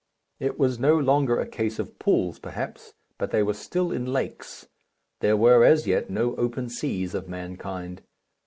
[0.39, 4.67] It was no longer a case of pools perhaps, but they were still in lakes.
[5.19, 8.01] There were as yet no open seas of mankind.